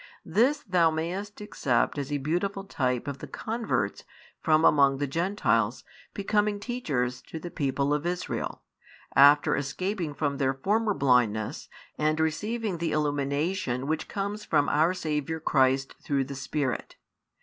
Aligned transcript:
This 0.25 0.63
thou 0.63 0.89
mayest 0.89 1.41
accept 1.41 1.99
as 1.99 2.11
a 2.11 2.17
beautiful 2.17 2.63
type 2.63 3.07
of 3.07 3.19
the 3.19 3.27
converts 3.27 4.03
from 4.41 4.65
among 4.65 4.97
the 4.97 5.05
Gentiles 5.05 5.83
becoming 6.15 6.59
teachers 6.59 7.21
to 7.27 7.37
the 7.37 7.51
people 7.51 7.93
of 7.93 8.07
Israel, 8.07 8.63
after 9.15 9.55
escaping 9.55 10.15
from 10.15 10.37
their 10.39 10.55
former 10.55 10.95
blindness 10.95 11.69
and 11.99 12.19
receiving 12.19 12.79
the 12.79 12.93
illumination 12.93 13.85
which 13.85 14.07
comes 14.07 14.43
from 14.43 14.67
Our 14.69 14.95
Saviour 14.95 15.39
Christ 15.39 15.93
through 16.03 16.23
the 16.23 16.33
Spirit. 16.33 16.95